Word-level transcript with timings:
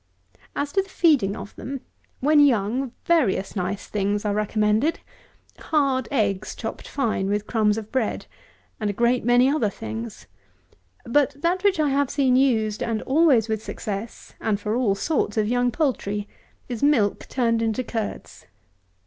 172. 0.53 0.59
As 0.63 0.73
to 0.73 0.81
the 0.81 0.89
feeding 0.89 1.35
of 1.35 1.55
them, 1.57 1.79
when 2.21 2.39
young, 2.39 2.91
various 3.05 3.55
nice 3.55 3.85
things 3.85 4.25
are 4.25 4.33
recommended. 4.33 4.97
Hard 5.59 6.07
eggs 6.09 6.55
chopped 6.55 6.87
fine, 6.87 7.29
with 7.29 7.45
crumbs 7.45 7.77
of 7.77 7.91
bread, 7.91 8.25
and 8.79 8.89
a 8.89 8.93
great 8.93 9.23
many 9.23 9.47
other 9.47 9.69
things; 9.69 10.25
but 11.05 11.35
that 11.39 11.63
which 11.63 11.79
I 11.79 11.89
have 11.89 12.09
seen 12.09 12.35
used, 12.35 12.81
and 12.81 13.03
always 13.03 13.47
with 13.47 13.61
success, 13.61 14.33
and 14.41 14.59
for 14.59 14.75
all 14.75 14.95
sorts 14.95 15.37
of 15.37 15.47
young 15.47 15.69
poultry, 15.69 16.27
is 16.67 16.81
milk 16.81 17.27
turned 17.29 17.61
into 17.61 17.83
curds. 17.83 18.47